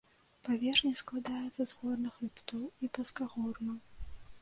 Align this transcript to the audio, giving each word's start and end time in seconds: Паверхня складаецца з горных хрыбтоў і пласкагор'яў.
Паверхня 0.47 0.93
складаецца 1.01 1.59
з 1.65 1.69
горных 1.83 2.17
хрыбтоў 2.17 2.67
і 2.67 2.85
пласкагор'яў. 2.97 3.75